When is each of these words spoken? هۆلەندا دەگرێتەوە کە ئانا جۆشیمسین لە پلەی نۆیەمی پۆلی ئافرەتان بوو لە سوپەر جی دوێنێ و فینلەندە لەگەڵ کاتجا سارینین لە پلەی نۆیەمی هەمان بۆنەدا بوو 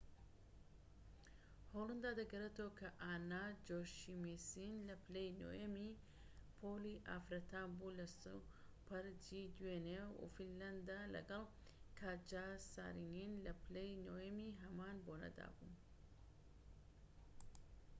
هۆلەندا 1.73 2.11
دەگرێتەوە 2.21 2.71
کە 2.79 2.89
ئانا 3.03 3.45
جۆشیمسین 3.67 4.75
لە 4.89 4.95
پلەی 5.03 5.29
نۆیەمی 5.41 5.91
پۆلی 6.57 7.03
ئافرەتان 7.09 7.69
بوو 7.79 7.95
لە 7.99 8.07
سوپەر 8.19 9.05
جی 9.25 9.43
دوێنێ 9.57 10.03
و 10.19 10.23
فینلەندە 10.35 10.99
لەگەڵ 11.15 11.43
کاتجا 11.99 12.47
سارینین 12.71 13.33
لە 13.45 13.53
پلەی 13.63 13.91
نۆیەمی 14.07 14.57
هەمان 14.61 14.95
بۆنەدا 15.05 15.47
بوو 15.57 15.73